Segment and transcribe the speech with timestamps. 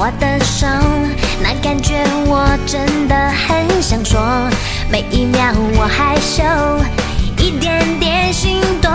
[0.00, 0.64] 我的手，
[1.42, 4.20] 那感觉我真的很想说。
[4.88, 6.44] 每一秒我害羞，
[7.36, 8.92] 一点点心动，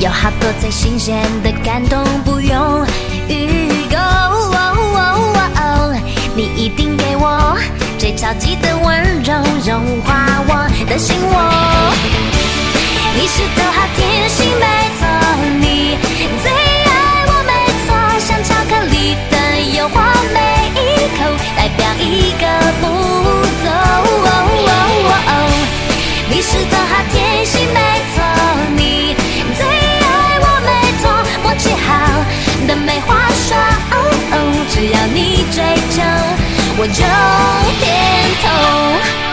[0.00, 2.86] 有好多最新鲜的感动，不用
[3.28, 3.98] 预购。
[6.34, 7.54] 你一定给我
[7.98, 9.34] 最超级的温柔，
[9.66, 11.34] 融化我的心窝。
[13.14, 14.64] 你是头好甜心，没
[14.98, 15.06] 错，
[15.60, 15.98] 你
[16.42, 16.67] 最
[19.68, 20.00] 的诱惑，
[20.32, 21.24] 每一口
[21.56, 22.46] 代表一个
[22.80, 22.86] 步
[23.64, 23.68] 骤。
[26.30, 27.80] 你是头好甜心，没
[28.14, 28.22] 错，
[28.76, 29.14] 你
[29.56, 31.10] 最爱我，没错，
[31.42, 31.86] 默契好
[32.66, 33.56] 的没话说，
[34.70, 36.02] 只要你追求，
[36.78, 37.04] 我就
[37.80, 37.86] 点
[38.42, 39.27] 头。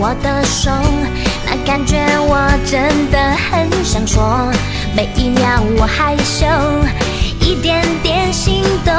[0.00, 0.70] 我的手，
[1.44, 3.18] 那感觉我真的
[3.50, 4.48] 很想说。
[4.94, 6.46] 每一秒我害羞，
[7.40, 8.94] 一点点心动，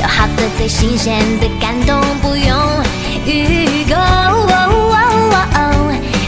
[0.00, 2.84] 有好的最新鲜的感动，不用
[3.24, 3.94] 预购。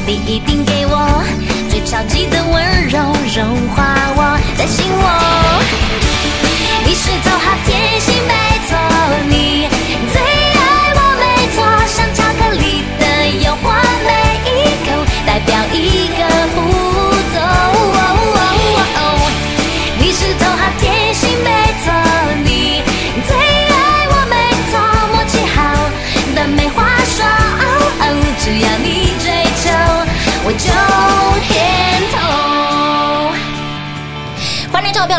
[0.06, 1.24] 你一定给我
[1.70, 2.98] 最超级的温柔，
[3.34, 5.02] 融化我的心窝。
[6.84, 8.32] 你是头好甜心，没
[8.68, 8.76] 错，
[9.28, 9.66] 你
[10.12, 10.20] 最
[15.76, 16.22] 一个
[16.54, 16.60] 步
[17.34, 17.38] 骤。
[19.98, 21.50] 你是头好甜心，没
[21.84, 21.92] 错，
[22.44, 22.82] 你
[23.26, 24.34] 最爱我，没
[24.70, 24.72] 错，
[25.12, 25.56] 默契好
[26.34, 26.84] 但没话
[27.16, 27.18] 说，
[28.40, 29.03] 只要你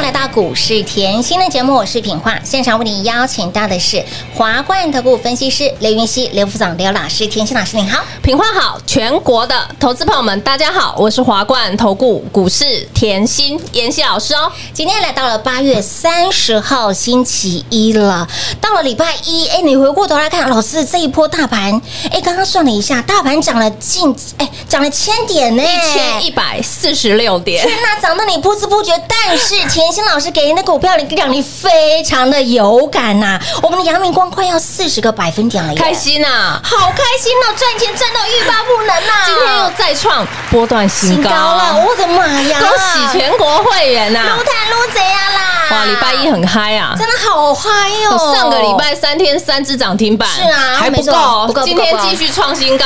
[0.06, 4.06] 来到股市甜心的节目，我是品化，现场为你邀请到的是
[4.36, 8.04] 华冠投顾分析师刘云熙、刘副总、刘老师，甜心老师您好。
[8.22, 14.52] 品化好，全国的投资朋友们，大家好，我是华冠投顾股市甜心妍希老师哦。
[14.72, 18.28] 今天来到了八月三十号星期一了，
[18.62, 42.60] 到了礼拜一，哎，你回过头来看，老师这一波大盘，哎，刚刚算了一下，大盘涨了近，哎，涨了千点呢，一千一百四十六点，天呐，涨得你不知不觉，但是甜 心老师给您的股票让你非常的有感呐、我们的阳明光快要四十个百分点了，开心呐、好开心哦，赚钱赚到欲罢不能呐、今天又再创波段新高，了，我的妈呀！
[42.60, 45.42] 恭喜全国会员呐、撸碳撸贼啊啦！
[45.72, 46.94] 哇，礼拜一很嗨啊！
[47.00, 47.70] 真的好嗨
[48.12, 48.36] 我哦！
[48.36, 51.48] 上个礼拜三天三只涨停板，是啊还不够。
[51.48, 52.86] 不够，今天继续创新高，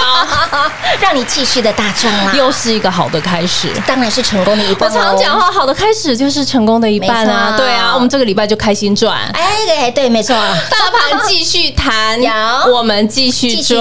[1.02, 3.68] 让你继续的大赚啦，又是一个好的开始。
[3.88, 7.54] 当然是成功的一我半哦常讲，话，好的开始就是成功的一半没啊！
[7.58, 9.18] 对啊，我们这个礼拜就开心赚。
[9.34, 12.32] 哎，对对，没错，大盘继续弹，有。
[12.74, 13.80] 我们继续赚。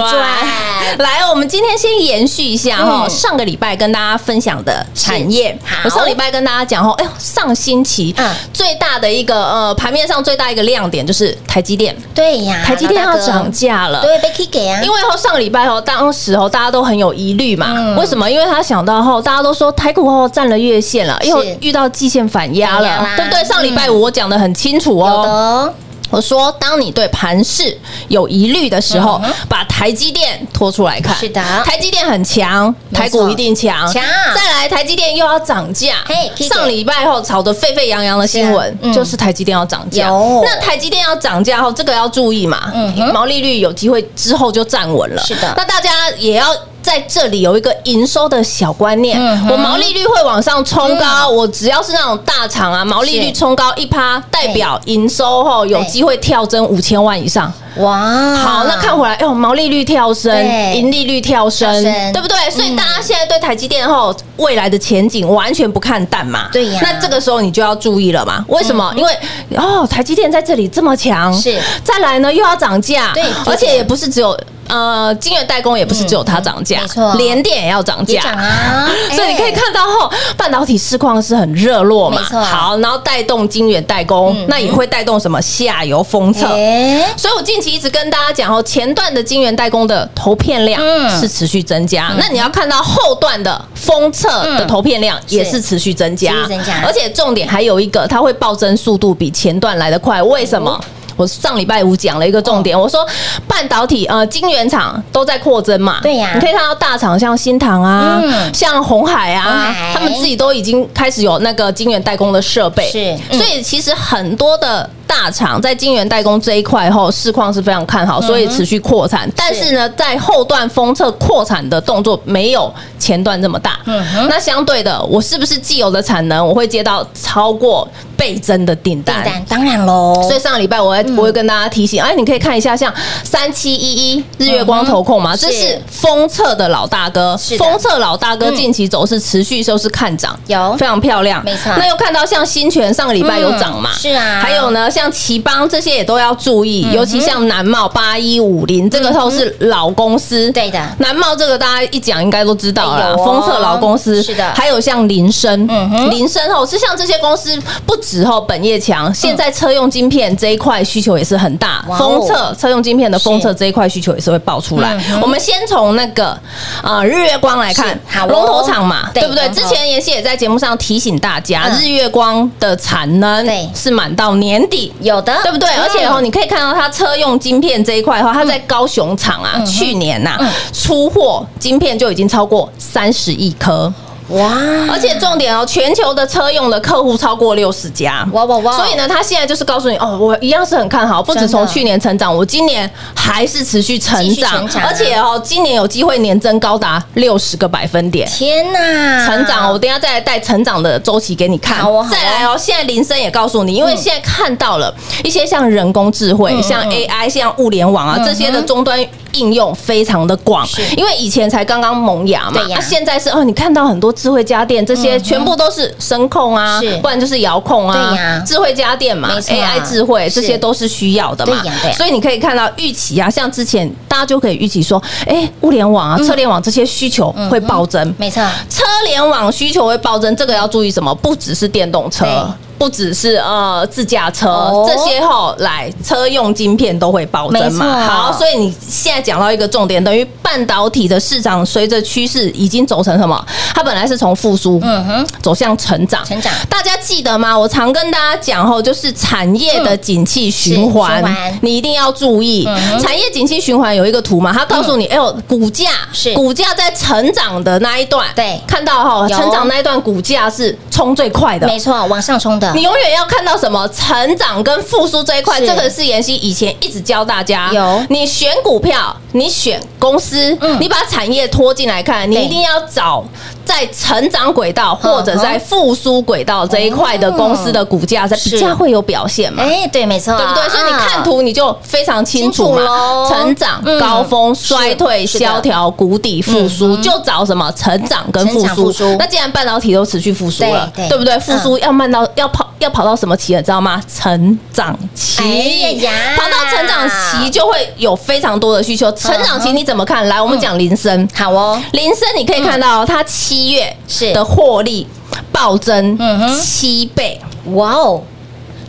[0.97, 3.09] 来，我们今天先延续一下哈，嗯。
[3.09, 5.57] 上个礼拜跟大家分享的产业。
[5.83, 8.29] 我上礼拜跟大家讲哈，哎呦，上星期嗯。
[8.53, 14.01] 最大的一个呃盘面上最大一个亮点就是台积电，对呀，台积电要涨价了。
[14.01, 17.95] 对，被 K 给啊，因为后上个礼拜后，当时候大家都很有疑虑嘛，嗯。
[17.95, 18.29] 为什么？
[18.29, 23.43] 因为他想到后，大家都说台股后站了月线了，又遇到季线反压反对不对？
[23.43, 25.73] 上礼拜五我讲的很清楚有的哦，哦，
[26.11, 27.77] 我说，当你对盘势
[28.07, 31.15] 有疑虑的时候嗯，把台积电拖出来看。
[31.15, 33.91] 是的台积电很强，台股一定强。
[33.91, 34.03] 强
[34.33, 36.31] 再来，台积电又要涨价嘿。
[36.43, 40.41] 上礼拜后炒得沸沸扬扬的新闻嗯就是台积电要涨价有。
[40.43, 45.21] 那台积电要涨价后，这个要注意嘛嗯，毛利率有机会之后就站稳了。
[45.23, 46.47] 是的那大家也要
[46.81, 57.51] 在这里有一个营收的小观念，我毛利率会往上冲高，我只要是那种大厂啊，毛利率冲高一趴，代表营收后有机会跳增五千万以上。
[57.75, 61.71] 哇，好，那看回来，哦，毛利率跳升对，盈利率跳升，
[62.11, 62.49] 对不对？
[62.49, 66.49] 所以大家现在对台积电后未来的前景完全不看淡嘛。
[66.51, 68.43] 对呀嗯那这个时候你就要注意了嘛？
[68.47, 68.91] 为什么？
[68.97, 69.17] 因为
[69.55, 74.37] 哦，台积电在这里这么强，是再来呢又要涨价，对而且也不是只有。
[74.69, 77.15] 呃，晶圆代工也不是只有它涨价，嗯没错。
[77.15, 78.21] 联电也要涨价。
[78.21, 78.89] 涨啊。
[79.15, 91.09] 所以你可以哎看到后，半导体市况是很热络嘛，好，然后带动晶圆代工，嗯那也会带动什么下游封测，哎，所以我近期一直跟大家讲哦，前段的晶圆代工的投片量嗯。
[91.19, 96.45] 是持续增加，那你要看到后段的封测的投片量也是持续增加。
[96.47, 100.79] 增加，而且重点还有一个，它会暴增速度比前段来得快，为什么？
[101.19, 103.05] 我上礼拜五讲了一个重点，我说
[103.45, 106.31] 半导体呃晶圆厂都在扩增嘛，对呀。
[106.33, 108.53] 你可以看到大厂像新唐啊，嗯。
[108.53, 113.37] 像红海啊海，他们自己都已经开始有那个晶圆代工的设备，是嗯。
[113.37, 119.27] 所以其实很多的大厂在晶圆代工这一块后，市况是非常看嗯好，所以持续扩产。
[119.35, 123.79] 但是呢，在后段封测扩产的动作没有前段这么大。
[123.85, 129.23] 嗯那相对的，我是不是既有的产能我会接到超过倍增的订单？
[129.23, 129.45] 订单？
[129.49, 135.81] 当然喽，所以上个礼拜我会我会跟大家提醒，哎，你可以看一下像三七一一日月光投控嘛，这是是。
[135.89, 138.55] 封测的老大哥封测老大哥嗯。
[138.55, 140.75] 近期走势持续都是看涨，有。
[140.77, 141.71] 非常漂亮，没错。
[141.77, 143.99] 那又看到像新泉上个礼拜有涨嘛，嗯。
[143.99, 144.39] 是啊。
[144.41, 155.67] 还有呢像奇邦这些也都要注意，尤其像南茂八一五零这个都是老公司，对的南茂这个大家一讲应该都知道了，封测老公司是的还有像林森，
[156.09, 157.55] 林森后是像这些公司
[157.85, 164.99] 不止后本业强，现在车用晶片这一块需求也是很大，封测车用晶片的封测这一块需求也是会爆出来。
[165.21, 166.35] 我们先从那个
[166.81, 169.47] 呃日月光来看龙头厂嘛，对对不对？
[169.49, 173.45] 之前妍希也在节目上提醒大家，嗯日月光的产能
[173.75, 174.88] 是满到年底。
[175.01, 175.69] 有的，对不对？
[175.69, 175.81] 嗯。
[175.81, 180.49] 而且哦，你可以看到它车用晶片这一块的话，它在高雄厂啊，去年呐嗯。
[180.73, 183.91] 出货晶片就已经超过三十亿颗。
[184.29, 184.51] 哇，
[184.91, 188.77] 而且重点哦，全球的车用的客户超过六十家，哇哇哇。
[188.77, 194.67] 所以呢，他现在就是告诉你哦，我一样是很看好，不止从去年成长，我今年还是持续成长。
[194.85, 198.29] 而且哦，今年有机会年增高达六十个百分点。
[198.29, 201.79] 天哪，成长哦，我等一下再来带成长的周期给你看。
[202.11, 204.93] 再来哦，现在林森也告诉你，因为现在看到了
[205.23, 209.03] 一些像人工智慧、嗯像 AI、像物联网啊这些的终端
[209.33, 210.67] 应用非常的广，
[210.97, 218.39] 因为以前才刚刚萌芽嘛那现在是哦，你看到很多智慧家电这些全部都是声控啊是，不然就是遥控对呀。
[218.39, 220.41] 啊，智慧家电嘛啊，AI 智慧是。
[220.41, 221.61] 这些都是需要的嘛。
[221.61, 231.13] 对呀所以你可以看到预期啊，像之前大家就可以预期说，哎，物联网啊、车联网这些需求会暴增，没错，车联网需求会暴增，这个要注意什么？
[231.15, 232.25] 不只是电动车。
[232.25, 232.68] 对。
[232.79, 237.99] 不只是呃自驾车、哦这些后来车用晶片都会暴增嘛。
[238.07, 243.45] 好，所以你现在讲到一个重点，等于半导体的市场随着趋势已经走成什么？
[243.75, 246.25] 它本来是从复苏，嗯哼，走向成长。
[246.25, 247.57] 成长大家记得吗？
[247.57, 251.23] 我常跟大家讲吼，就是产业的景气循环，
[251.61, 252.65] 你一定要注意。
[252.67, 261.67] 嗯产业景气循环有一个图嘛，它告诉你，哎呦，股价是股价在成长的那一段，对看到哈，成长那一段股价是冲最快的。
[261.67, 265.67] 没错，往上冲的你，永远要看到什么成长跟复苏这一块，是。
[265.67, 267.71] 这个是妍希以前一直教大家。
[267.73, 268.05] 有。
[268.09, 273.23] 你选股票，你选公司，嗯你把产业拖进来看，你一定要找
[273.63, 279.63] 在成长轨道嗯或者在复苏轨道这一块的公司的股价，才比较会有表现嘛。
[279.63, 280.67] 哎，对，没错，对不对？
[280.69, 289.15] 所以你看图你就非常清楚嘛，成长嗯、高峰、衰退、萧条、谷底、复苏，就找什么成长跟复苏。
[289.19, 291.37] 那既然半导体都持续复苏了，对不对？
[291.39, 293.61] 复苏要慢到要跑要跑到什么期了？
[293.61, 294.01] 知道吗？
[294.11, 295.43] 成长期。
[295.43, 299.11] 哎呀跑到成长期就会有非常多的需求。
[299.19, 300.27] 成长期你怎么看？
[300.27, 301.27] 来，我们讲林森。
[301.33, 305.05] 好哦，林森你可以看到它七月是的获利
[305.51, 307.39] 暴增嗯哼七倍。
[307.73, 308.21] 哇哦，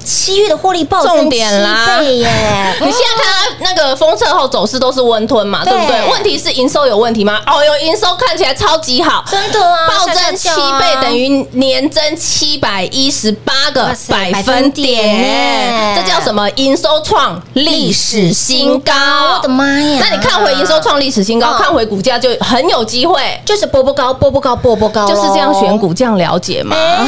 [0.04, 2.74] 七月的获利暴增重点啦七倍耶！
[2.80, 6.08] 你现在看它那个封测后走势都是温吞嘛，对对不对？
[6.10, 7.40] 问题是营收有问题吗？
[7.46, 16.48] 哦，有营收看起来超级好，真的啊，暴增七倍，等于于年增七百一十八个百分点这叫什么？
[16.56, 18.92] 营收创历史新高！
[19.36, 19.98] 我的妈呀！
[20.00, 25.70] 那你看回营收创历史新高，嗯看回股价就很有机会，就是波波高，波波高，波波高，就是这样选。
[25.80, 26.76] 股，这样了解嘛。
[26.76, 27.06] 哎，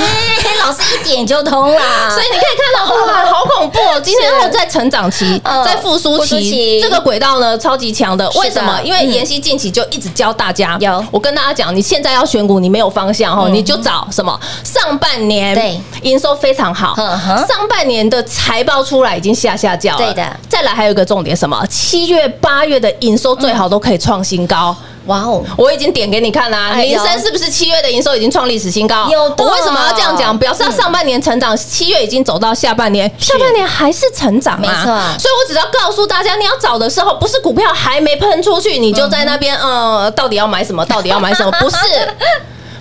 [0.64, 2.08] 老师一点就通啦。
[2.08, 4.00] 所以你可以看到，哇，好恐怖哦！
[4.02, 8.28] 今天是我在成长期，嗯在复苏期期，这个轨道呢超级强的。
[8.30, 8.80] 为什么？
[8.82, 14.38] 因为嗯妍希近期就一直教大家，有我跟大家讲，你现在要选股，你没有方向哦，嗯你就找什么？
[14.64, 20.04] 上半年对营收非常好上半年的财报出来已经下下叫了。
[20.04, 21.64] 对的再来还有一个重点，什么？
[21.68, 24.74] 七月、八月的营收最好都可以创新高。
[25.06, 29.08] 哇哦，我已经点给你看啦、林森是不是七月的营收已经创历史新高？
[29.10, 30.36] 有的我为什么要这样讲？
[30.38, 34.60] 表示它上半年成长，七月已经走到下半年，下半年还是成长啊。
[34.60, 34.84] 没错
[35.18, 40.84] 所以我只要告诉大家，你要找的时候，不是股票还没喷出去，你就在那边，呃，到底要买什么？
[40.86, 41.50] 到底要买什么？
[41.58, 41.76] 不是。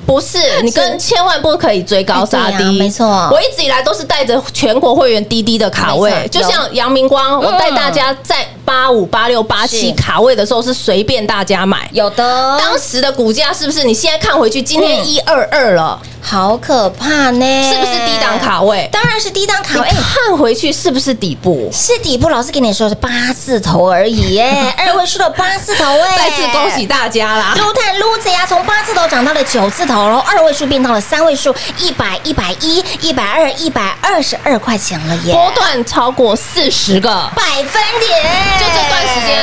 [0.05, 3.07] 不是，你跟千万不可以追高杀低，没错。
[3.31, 13.83] 我一直以来都是带着全国会员滴滴的卡位，就像杨明光，我带大家在八五、八六、八七卡位的时候是随便大家买，有的，当时的股价是不是？
[13.83, 15.05] 你现在看回去，今天嗯。
[15.05, 18.39] 一二二了，好可怕呢，是不是低档？
[18.39, 18.87] 卡位？
[18.91, 19.87] 当然是低档卡位。
[19.87, 21.69] 哎看回去是不是底部？
[21.73, 27.53] 是底部，老师跟你说是八字头而已耶， 二位数的八字头哎，再次恭喜大家啦！
[27.57, 38.23] 撸探撸子呀，从八字头涨到了九字头然后，二位数变到了三位数，一百、一百一、一百二、一百二十二块钱了耶，波段超过四十个，百分点，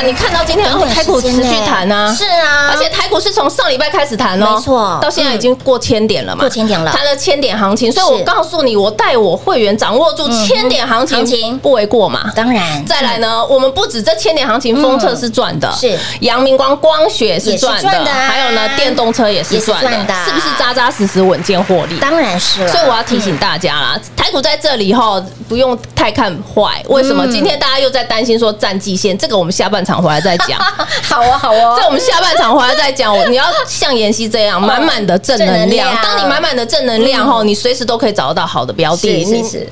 [0.09, 4.97] 你看到今天台股持续弹啊，是啊，而且台股是从上礼拜开始弹哦，没错。
[4.99, 6.91] 到现在已经过千点了嘛，过千点了。
[6.91, 12.31] 谈了千点行情，所以我告诉你，我带我会员掌握住千点行情，不为过嘛。
[12.35, 12.83] 当然。
[12.87, 15.99] 再来呢，我们不止这千点行情，封测是赚的，嗯是。
[16.21, 21.99] 阳明光光学是赚的，还有呢，电动车也是赚的，是不是扎扎实实稳健获利？
[21.99, 26.83] 当然是了，所以我要提醒大家啦，台股在这里哈，不用太看坏。
[26.87, 27.23] 为什么？
[27.27, 27.31] 嗯。
[27.31, 30.59] 今天大家又在担心说战绩线，这个我们下半场回来再讲。
[31.03, 35.95] 好啊好啊在我们下半场回来再讲，你要像妍希这样满满的正能量。
[36.01, 39.25] 当你满满的正能量后，你随时都可以找得到好的标的。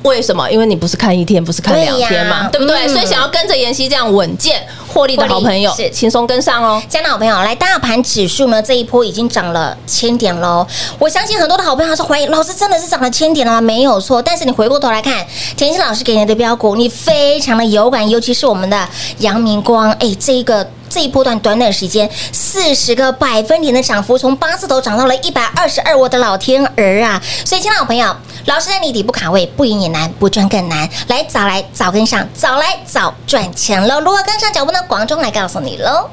[0.03, 0.49] 为什么？
[0.49, 2.85] 因为你不是看一天，不是看两天嘛，对不对？
[2.85, 6.81] 嗯所以想要跟着妍希这样稳健获利的好朋友是，轻松跟上哦。
[6.87, 10.65] 加拿好朋友，来大盘指数呢，这一波已经涨了千点喽。
[10.97, 13.61] 我相信很多的好朋友还是怀疑，老师真的是涨了千点了吗？
[13.61, 14.21] 没有错。
[14.21, 15.25] 但是你回过头来看，
[15.55, 18.87] 田心老师给你的标股，你非常的有感，尤其是我们的
[19.19, 20.67] 阳明光，哎，这一个。
[20.89, 27.21] 这一波段短短时间，四十个百分点的涨幅，从八字头涨到了一百二十二，我的老天儿啊！
[27.45, 28.15] 所以，亲爱的好朋友，
[28.45, 30.89] 老师在你底部卡位，不赢也难，不赚更难。
[31.07, 33.99] 来，早来早跟上，早来早赚钱喽！
[33.99, 34.79] 如何跟上脚步呢？
[34.87, 36.09] 广中来告诉你喽。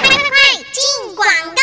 [0.00, 0.28] 快快快，
[0.72, 1.62] 进广告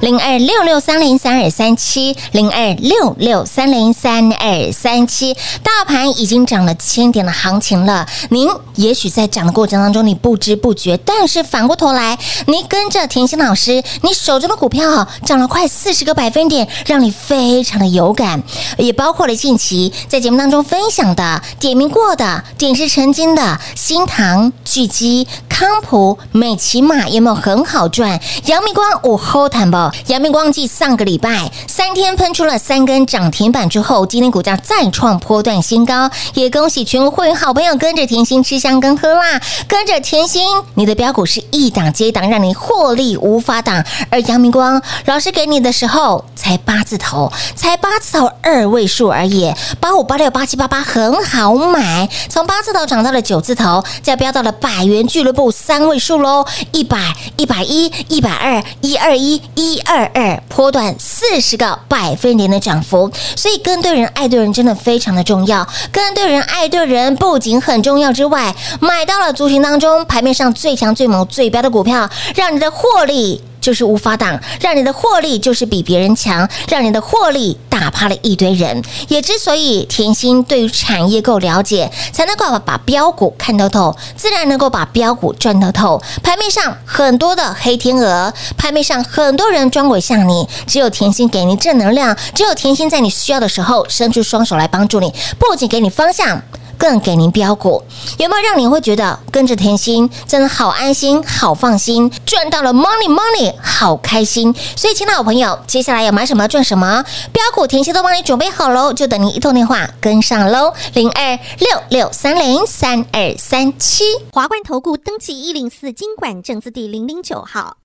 [0.00, 8.06] 零二六六三零三二三七，零二六六三零三二三七，大盘已经涨了千点的行情了。
[8.30, 18.42] 您也许在涨的过程当中，你不知不觉，但是反过头来，你跟着甜心老师，你手中的股票涨了快四十个百分点，让你非常的有感，
[18.78, 28.20] 也包括了近期在节目当中分享的、点名过的、点石成金的新唐、巨基、康普、美骑马，有没有很好赚？
[28.46, 30.12] 阳明光午后谈不？
[30.12, 43.84] 阳明光继上个礼拜三天喷出了三根涨停板之后，今天股价再创波段新高，也恭喜全国会员好朋友跟着甜心吃香跟喝辣，跟着甜心，你的标股是一档接一档，让你获利无法挡。
[44.10, 56.98] 而阳明光老师给你的时候才八字头，才八字头二位数而已，八五八六八七八八很好买，从八字头涨到了九字头，再飙到了百元俱乐部三位数喽，一百、
[57.36, 65.66] 一百一、一百二、一二一、一二二，波段四十个百分点的涨幅，所以跟对人、爱对人真的非常的重要。
[65.92, 73.42] 跟对人、爱对人不仅很重要之外，买到了族群当中盘面上最强、最猛、最标的股票，让你的获利。
[73.64, 78.82] 就是无法挡，让你的获利就是比别人强，让你的获利打趴了一堆人。
[79.08, 86.02] 也之所以甜心对于产业够了解，才能够把把标股看得透，自然能够把标股赚得透。
[86.22, 96.42] 盘面上很多的黑天鹅，盘面上很多人装鬼像你，只有甜心给你正能量，只有甜心在你需要的时候伸出双手来帮助你，不仅给你方向。
[96.78, 97.82] 更给您标股，
[98.18, 104.54] 有没有让你会觉得跟着甜心真的好安心、好放心，赚到了 money money，好开心？
[104.76, 114.04] 所以，亲爱的好朋友，接下来要买什么赚什么，标股甜心都帮你准备好喽，就等您一通电话跟上喽，零二六六三零三二三七。
[114.32, 117.78] 华冠投顾登记一零四经管证字第零零九号。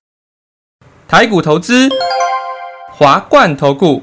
[1.08, 1.88] 台股投资，
[2.96, 4.02] 华冠投顾。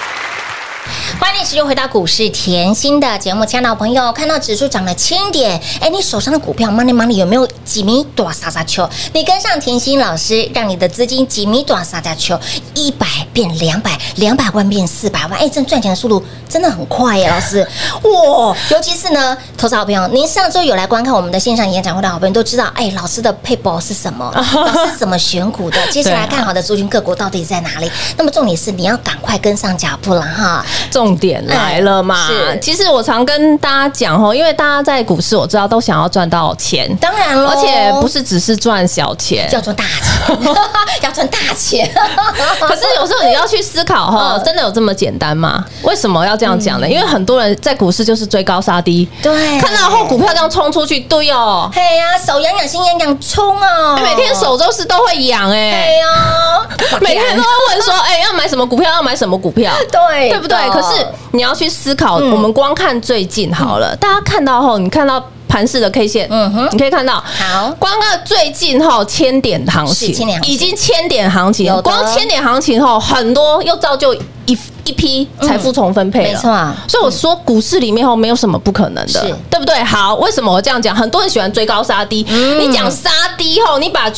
[1.19, 8.89] 欢迎持续回到股市甜心的节目，亲爱的朋友，看到指数涨了千点，哎，你手上的股票 money money 有没有几米短撒撒球？
[9.13, 12.39] 你跟上甜心老师，让你的资金几米短撒撒球，
[12.73, 17.67] 一百变两百，两百万变四百万，哎，这赚钱的速度真的很快耶，老师，
[18.03, 18.55] 哇！
[18.69, 24.31] 尤其是呢，投资好朋友，您上周有来观看我们的线上演讲会的好朋友都知道，哎，老师的配包是什么？
[24.33, 25.77] 老师怎么选股的？
[25.87, 27.89] 接下来看好的族群个股到底在哪里？
[28.17, 30.65] 那么重点是你要赶快跟上脚步了哈。
[30.89, 32.27] 重点来了嘛？
[32.27, 39.49] 是其实我常跟大家讲吼，因为大家在股市，我知道都想要赚到钱，当然了，而且不是只是赚小钱。
[39.51, 40.37] 要赚大钱，
[41.03, 41.89] 要赚大钱。
[42.61, 45.63] 可是有时候你要去思考哈，嗯真的有这么简单吗？
[45.83, 46.87] 为什么要这样讲呢？
[46.89, 53.97] 因为很多人在股市就是追高杀低，对看到后股票这样冲出去，对哦，嘿呀，手痒痒，心痒痒，冲啊！
[54.01, 58.91] 每天手都是都会痒哎对，呀，每天都会问说，哎，要买什么股票？
[58.91, 59.73] 要买什么股票？
[59.91, 60.57] 对对不对？
[60.67, 62.31] 的可是你要去思考，嗯。
[62.31, 66.69] 我们光看最近好了，大家看到后，你看到盘式的 K 线，嗯哼。
[66.71, 67.71] 你可以看到，好。
[67.77, 74.13] 光看最近后千点行情已经千点行情光千点行情后，很多又造就
[74.45, 76.73] 一一批财富重分配了，没错。
[76.87, 79.83] 所以我说股市里面后没有什么不可能的是，对不对？
[79.83, 80.95] 好，为什么我这样讲？
[80.95, 82.25] 很多人喜欢追高杀低，
[82.59, 84.11] 你讲杀低后，你把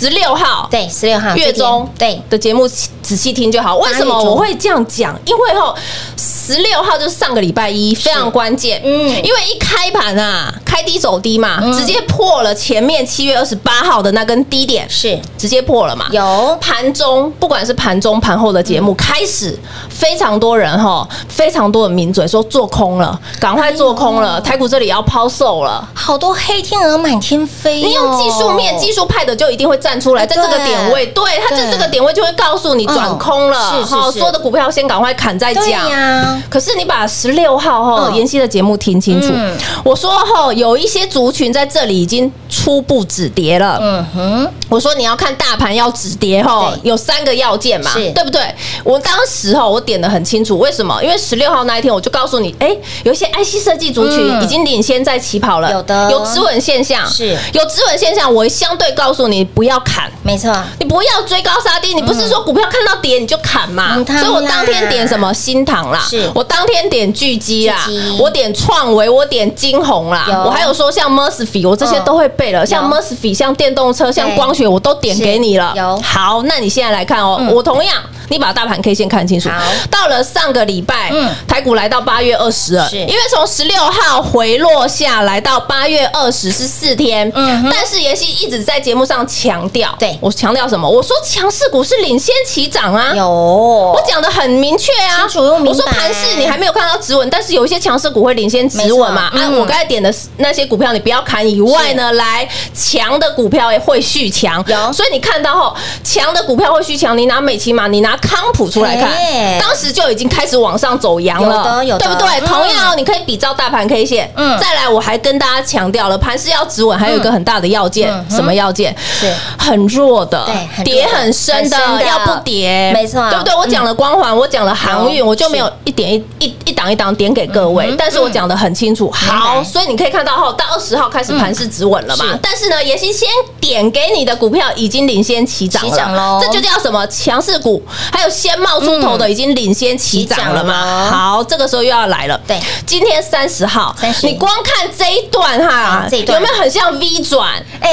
[0.00, 2.66] 十六号对，十六号月中对的节目
[3.02, 3.76] 仔细听就好。
[3.76, 5.14] 为什么我会这样讲？
[5.26, 5.76] 因为后
[6.16, 8.80] 十六号就是上个礼拜一，非常关键。
[8.82, 16.06] 嗯因为一开盘啊，开低走低嘛，直接破了前面七月二十八号的那根低点，是直接破了嘛。
[16.10, 19.54] 有盘中，不管是盘中盘后的节目，开始
[19.90, 25.86] 非常多人哈，非常多的名嘴说做空了，赶快做空了，台股这里要抛售了。
[25.92, 27.86] 好多黑天鹅满天飞哦。
[27.86, 35.90] 你用技术面、技术派的就一定会站出来，在这个点位，对它在这个点位就会告诉你转空了，好所有的股票先赶快砍再对讲。
[35.90, 38.14] 呀，可是你把十六号哈嗯。
[38.14, 43.78] 妍希的节目听清楚嗯，我说哈有一些族群在这里已经初步止跌了。
[43.80, 48.10] 嗯哼，我说你要看大盘要止跌哈，有三个要件嘛，是。
[48.12, 48.42] 对不对？
[48.84, 51.02] 我当时哈我点的很清楚，为什么？
[51.02, 54.44] 因为十六号那一天我就告诉你，哎，有一些 IC 设计族群嗯。
[54.44, 56.10] 已经领先在起跑了，有的。
[56.10, 57.36] 有止稳现象，是。
[57.54, 60.10] 有止稳现象，我相对告诉你不要砍。
[60.22, 63.94] 没错，你不要追高杀低，你不是说股票看到跌你就砍嘛？
[63.96, 66.30] 嗯所以我当天点什么新塘啦，是。
[66.34, 67.86] 我当天点巨基啦，
[68.18, 75.72] 我点创维，我点金红啦，我还有说像 Murphy，我这些都会背了，像 Murphy，像电动车，像光学，我都点给你了。
[75.76, 76.00] 有。
[76.02, 77.96] 好，那你现在来看哦嗯，我同样。
[78.28, 79.48] 你把大盘 K 线看清楚。
[79.48, 79.60] 好。
[79.90, 90.16] 到了上个礼拜嗯，台股来到八月二十了，因为从十六号回落下来到八月二十是四天，嗯但是妍希一直在节目上强调，对。
[90.20, 90.88] 我强调什么？
[90.88, 93.28] 我说强势股是领先起涨啊，有。
[93.28, 99.22] 我讲的很明确啊，清楚又明我说盘势你还没有看到止稳，但是有一些强势股会领先止稳嘛。
[99.22, 99.48] 啊，没错。
[99.50, 99.60] 嗯。
[99.60, 104.62] 我刚才点的那些股票你不要砍以外呢，来强的股票也会续强。
[104.66, 104.92] 有。
[104.92, 112.06] 所以你看到后强的股票会续强，你拿美琪玛，你拿康普出来看哎，当时就已经开始往上走阳了，有的有的。
[112.06, 112.40] 对不对？
[112.40, 112.46] 嗯。
[112.46, 114.30] 同样哦，你可以比照大盘 K 线。
[114.36, 114.58] 嗯。
[114.58, 118.94] 再来，我还跟大家强调了，盘势要止稳，还有一个很大的要件嗯，什么要件？
[119.18, 120.48] 是很弱的，
[120.82, 123.54] 跌很深的要不跌，没错对不对？
[123.54, 129.10] 我讲了光环，我讲了航运，我就没有一点一一一档一档点给各位但是我讲的很清楚。
[129.10, 132.24] 好，所以你可以看到后，到二十号开始盘势止稳了嘛？
[132.42, 133.28] 但是呢，妍希先
[133.60, 137.82] 点给你的股票已经领先起涨了，这就叫什么强势股？
[138.10, 141.10] 还有先冒出头的已经领先起涨了嘛？
[141.10, 142.40] 好，这个时候又要来了。
[142.46, 147.62] 对今天三十号30，你光看这一段哈有没有很像 V 转？
[147.80, 147.90] 哎，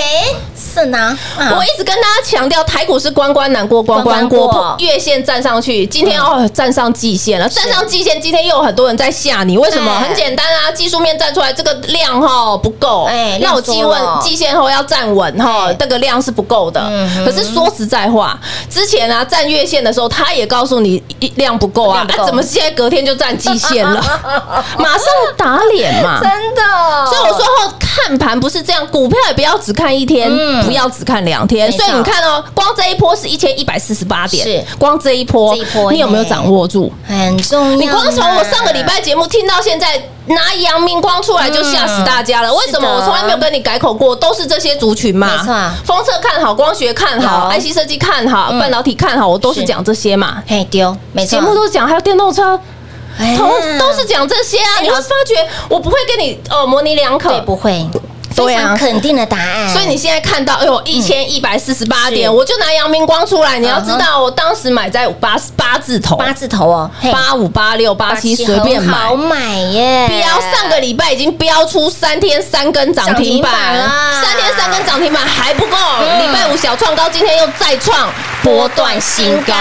[0.58, 1.54] 是呢，啊。
[1.56, 9.92] 我一直跟大家强调，台股是关关难过关关过，月线站上去，今天哦站上季线了，站上季线，今天又有很多人在吓你，为什么？
[9.92, 16.82] 哎很简单啊，技术面站出来，这个量哈不够，哎那我季问季线后要站稳哈哎，这个量是不够的。
[16.90, 17.26] 嗯。
[17.26, 18.40] 可是说实在话，
[18.70, 24.02] 之前啊站月线的时候，他也告诉你一量不够啊，那啊怎么现在隔天就站季线了？
[24.78, 26.20] 马上打脸嘛！
[26.22, 26.62] 真的，
[27.08, 31.72] 所以我说后看盘不是这样，股票也不要只看一天，嗯不要只看两天。
[31.72, 36.92] 所以你看哦，光这一波是一千一百四十八点，是光这一波，这一波你有没有掌握住？
[37.08, 37.76] 很重要。
[37.76, 40.02] 你光从我上个礼拜节目听到现在。
[40.30, 42.86] 拿阳明光出来就吓死大家了，为什么？
[42.86, 45.26] 我从来没有跟你改口过，都是这些族群嘛。
[45.26, 50.44] 没错封测看好，光学看好有，IC 设计看好，嗯半导体看好，我都是是讲这些嘛。
[50.46, 52.60] 嘿丢，没错，节目都是讲，还有电动车，
[53.18, 54.82] 哎同都是讲这些啊。
[54.82, 57.88] 你会发觉，我不会跟你哦模棱两可，对，不会，
[58.46, 59.70] 非常肯定的答案。
[59.74, 63.58] 所以你现在看到，哎呦，一千一百四十八点，我就拿阳明光出来。
[63.58, 69.16] 你要知嗯道，我当时买在八八字头，八字头哦，嘿八五八六八七随便买好。
[69.16, 75.78] 买耶，标上个礼拜已经标出三天三根涨停板涨停板啦三天三根涨停板还不够。
[76.00, 78.10] 嗯礼拜五小创高，今天又再创
[78.44, 79.54] 波段新高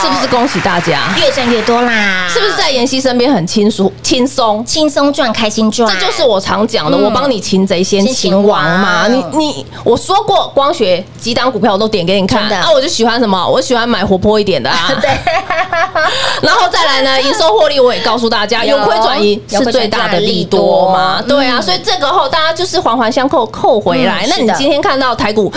[0.00, 1.00] 是不是恭喜大家？
[1.16, 4.64] 越赚越多啦，是不是在妍希身边很轻松轻松？
[4.64, 5.88] 轻松赚，开心赚？
[5.98, 9.06] 这就是我常讲的，嗯我帮你擒贼先擒王嘛。
[9.06, 13.48] 你你我说过，光学几档股票我都点给你看真的啊，我就喜欢什么？
[13.48, 14.90] 我喜欢买活泼一点的啊。
[15.00, 15.08] 对，
[16.42, 21.20] 然后再来呢，营收获利我也告诉大家，有有亏转盈有亏转盈是最大的利多嘛。
[21.20, 24.26] 嗯对啊，所以这个后大家就是环环相扣扣回来。
[24.28, 25.52] 那你今天看到台股。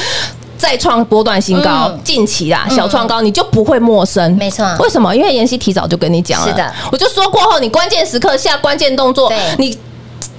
[0.59, 4.29] 再创波段新高嗯，近期啊小创高，你就不会陌生。
[4.35, 5.15] 没错为什么？
[5.15, 6.47] 因为妍希提早就跟你讲了。
[6.49, 9.79] 是的，我就说过后，你关键时刻下关键动作，你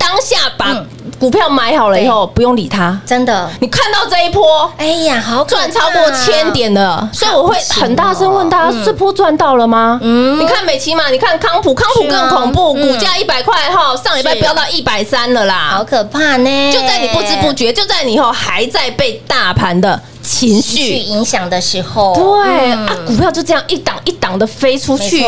[0.01, 0.87] 当下把嗯。
[1.19, 2.99] 股票买好了以后，不用理它。
[3.05, 5.69] 真的，你看到这一波哎呀，好可怕。
[5.69, 8.85] 赚超过千，点的，所以我会很大声问大家：嗯。
[8.87, 9.99] 这波赚到了吗？
[10.03, 10.41] 嗯。
[10.41, 15.73] 你看美琪嘛，你看康普，康普更恐怖，嗯股价一百块哈，上礼拜飙到一百三了啦。
[15.77, 15.85] 好。
[15.85, 16.73] 可怕呢！
[16.73, 25.25] 就在你不知不觉，就在你以后还在被大盘的情绪，影响的时候，对嗯啊，股票就这样一档一档的飞出去。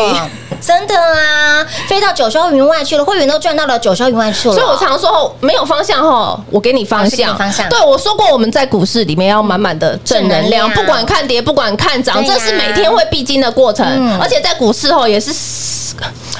[0.61, 4.55] 真的啊，飞到九霄云外去了，会员都赚到了九霄云外去了。
[4.55, 7.37] 所以我常说，没有方向吼，我给你方向。
[7.37, 13.85] 方向对我说过，我们在股市里面要满满的正能量，不管看跌，不管看涨，这是每天会必经的过程。
[13.85, 15.33] 嗯而且在股市后也是，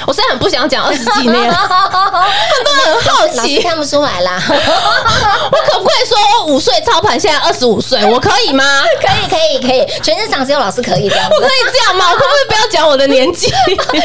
[0.05, 8.83] 我虽然很不想讲二十几年， 很多人很好奇，看不出来啦， 我可不可以说我五岁操盘，现在二十五岁，我可以吗？
[8.99, 12.05] 可以可以可以，全市场只有老师可以这样我可，以这样吗？
[12.11, 13.51] 我可不可以不要讲我的年纪？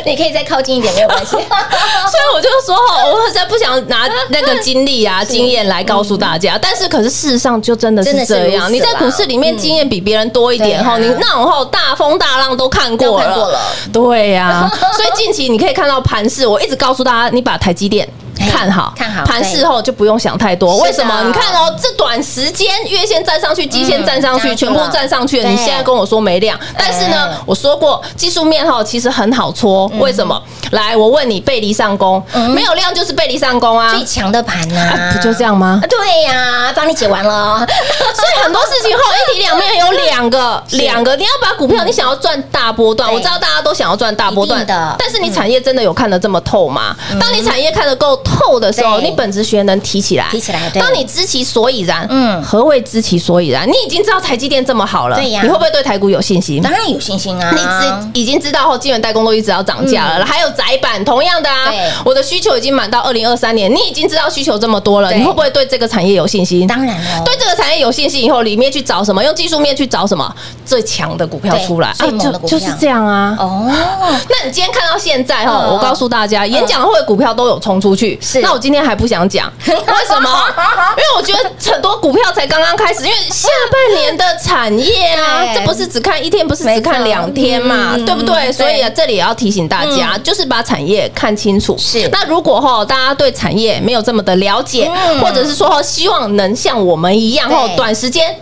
[0.05, 1.33] 你可以再靠近一点，没有关系。
[1.33, 1.45] 所以
[2.35, 8.73] 我就说哈，我实在不想拿那个经历啊、经验来告诉大家，但是可是事实上就真的是是这样。
[8.73, 13.59] 你在股市里面经验比别人多一点哈，你那种后大风大浪都看过了，
[13.93, 14.71] 对呀。
[14.95, 18.09] 所以近期你可以看到盘势，我一直告诉大家，你把台积电。
[18.49, 20.79] 哎看好，看好盘势后就不用想太多。
[20.79, 21.23] 为什么？
[21.25, 25.49] 你看哦，这短时间月线站上去，基线站上去，嗯全部站上去了。
[25.49, 29.87] 你现在跟我说没量，但是呢哎，我说过技术面哈其实很好搓。
[29.99, 30.41] 为什么？
[30.73, 32.23] 来，我问你，背离上攻，
[32.55, 33.91] 没有量就是背离上攻啊。
[33.91, 35.87] 最强的盘呐啊， 不就这样吗啊？
[35.89, 37.59] 对呀，帮你解完了。
[38.15, 46.95] 所以很多事情后一体两面有两个，两个你要把股票，你想要赚大波段，我知道大家都想要赚大波段的但是你产业真的有看得这么透吗？
[47.21, 53.69] 当你产业看得够透的时候，你本职学能提起来，提起来当你知其所以然，嗯嗯，何谓知其所以然？
[53.69, 56.63] 你已经知道台积电这么好了，对呀你会不会对台股有信心？
[56.63, 57.51] 当然有信心啊！
[57.53, 61.73] 你知已经知道后，晶圆代工都一直要涨价了，还有窄板同样的啊，
[62.05, 66.67] 我的需求已经满到二零二三年，你已经知道需求这么多了，你会不会对这个产业有信心？
[66.67, 69.23] 当然了，对这个产业有信心以后，里面去找什么？
[69.23, 71.93] 用技术面去找什么最强的股票出来？
[71.97, 73.37] 最猛的就就是这样啊。
[73.39, 73.67] 哦，
[74.29, 78.19] 那你今天看到现在哈，嗯我告诉大家，演讲会股票都有冲出去。
[78.31, 79.75] 是那我今天还不想讲，为
[80.07, 80.29] 什么？
[80.97, 88.53] 因为我觉得很多股票才刚刚开始，因为下半年的产业啊， 这不是只看一天，不是只看两天嘛对不对？
[88.53, 91.75] 所以啊，这里也要提醒大家，就是把产业看清楚。
[91.79, 98.37] 是那如果哈大家对产业没有这么的了解，嗯或者是说希望能像我们一样对哈短时间。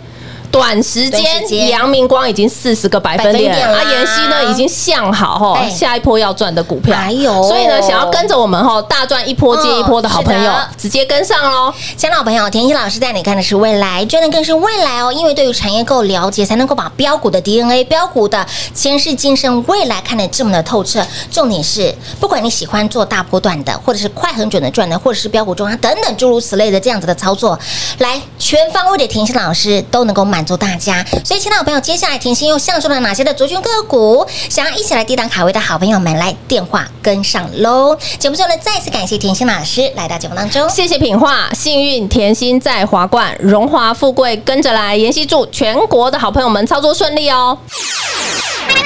[0.50, 11.72] 短时间间，阳明光已经四十个百分点百分点啦啊，妍希呢已经向好哈哎，下一波要赚的股票，哎呦所以呢，想要跟着我们哈大赚一波接一波的好朋友直接跟上喽。
[11.96, 15.12] 亲爱的朋友，田心老师带你看的是未来，赚的更是未来哦。
[15.12, 21.04] 因为对于产业够了解，才能够把标股的 DNA、标股的前世今生、未来看得这么的透彻。
[21.30, 27.58] 重点是，不管你喜欢做大波段的，或者是快很准的赚的，或者是标股中啊等等诸如此类的这样子的操作，
[27.98, 31.02] 来全方位的田心老师都能够满足大家。
[31.24, 34.26] 所以，亲爱的好朋友，接下来甜心又上中了哪些的族群个股？
[34.50, 37.96] 想要一起来抵挡卡位的好朋友们，来电话跟上喽。
[38.18, 40.68] 节目最后呢，再次感谢甜心老师来到节目当中。
[40.68, 44.94] 谢谢品画，幸运甜心在华冠，荣华富贵跟着来。
[44.94, 47.56] 妍希祝全国的好朋友们操作顺利哦。
[47.72, 48.76] 快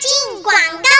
[0.00, 0.97] 进广告喽！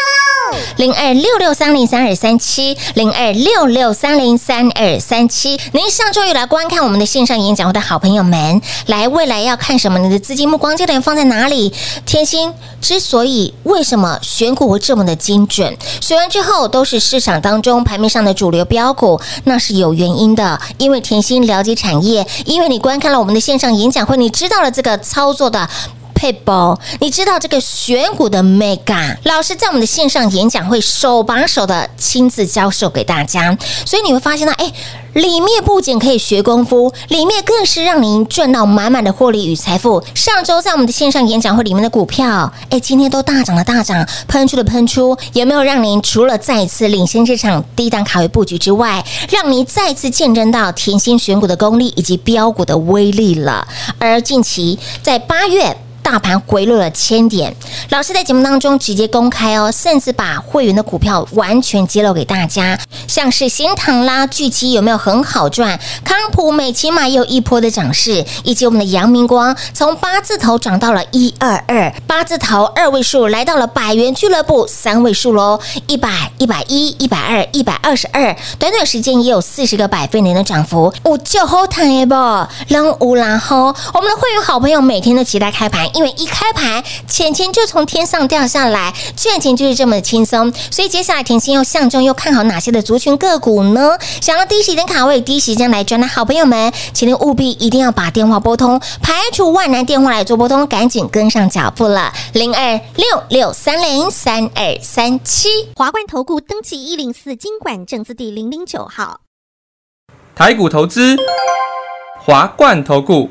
[0.78, 5.58] 零二六六三零三二三七，零二六六三零三二三七。
[5.72, 9.98] 您上周有来观看我们的线上演讲会的好朋友们，来未来要看什么？
[9.98, 11.72] 你的资金目光焦点放在哪里？
[12.06, 20.60] 天心之所以为什么选股会这么的精准，选完之后都是市场当中盘面上的主流标股，那是有原因的。
[20.78, 25.68] 因为甜心了解产业，因为你观看了我们的线上演讲会，你知道了这个操作的。
[26.18, 34.72] 配包，你知道这个选股的 mega 老师在我们的线上演讲会手把手的亲自教授给大家，所以你会发现到，哎，
[35.12, 40.02] 里面不仅可以学功夫，里面更是让您赚到满满的获利与财富。
[40.12, 53.64] 上周在我们的线上演讲会里面的股票，哎，今天都大涨了大涨，喷出的喷出，有没有让您除了再一次领先这场低档卡位布局之外，让您再次见证到甜心选股的功力以及标股的威力了？
[54.00, 55.76] 而近期在八月。
[56.10, 57.54] 大盘回落了千点，
[57.90, 65.78] 老师在节目当中直接公开哦，甚至把会员的股票完全揭露给大家，像是新唐拉、巨基有没有很好赚？
[66.02, 82.14] 康普、美骑马也有一波的涨势，以及我们的阳明光从八字头涨到了一二二，八字头二位数来到了百元俱乐部三位数喽，一百、一百一、一百二、一百二十二，短短时间也有四十个百分点的涨幅，我就好谈耶不，
[82.68, 85.86] 让乌拉吼，我们的会员好朋友每天都期待开盘。
[85.98, 90.52] 因为一开盘，钱钱就从天上掉下来，赚钱就是这么的轻松。
[90.70, 93.98] 所以接下来甜心又相中又看好哪些的族群个股呢？
[94.20, 102.12] 想要第一时间卡位、第一时间来赚的好朋友们，请您务必一定要把电话拨通，排除万难电话来做拨通，赶紧跟上脚步了。
[102.32, 105.48] 零二六六三零三二三七。
[105.74, 109.22] 华冠投顾登记一零四经管证字第零零九号。
[110.36, 111.16] 台股投资，
[112.24, 113.30] 华冠投顾。